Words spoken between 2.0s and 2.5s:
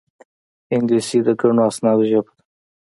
ژبه ده